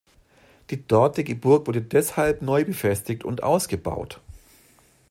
[0.71, 4.19] Die dortige Burg wurde deshalb neu befestigt und ausgebaut.